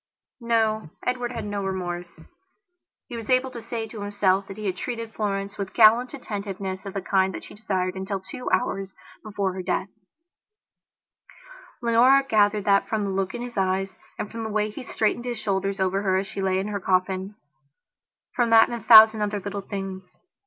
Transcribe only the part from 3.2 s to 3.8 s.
able to